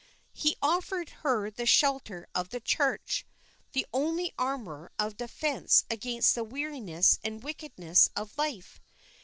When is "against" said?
5.91-6.33